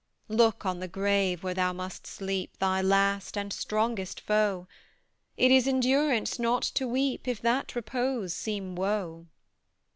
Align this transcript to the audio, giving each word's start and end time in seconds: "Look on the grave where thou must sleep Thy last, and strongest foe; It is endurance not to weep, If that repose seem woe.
"Look 0.29 0.65
on 0.65 0.79
the 0.79 0.87
grave 0.87 1.43
where 1.43 1.53
thou 1.53 1.73
must 1.73 2.07
sleep 2.07 2.57
Thy 2.57 2.81
last, 2.81 3.37
and 3.37 3.53
strongest 3.53 4.19
foe; 4.19 4.67
It 5.37 5.51
is 5.51 5.67
endurance 5.67 6.39
not 6.39 6.63
to 6.73 6.87
weep, 6.87 7.27
If 7.27 7.39
that 7.43 7.75
repose 7.75 8.33
seem 8.33 8.75
woe. 8.75 9.27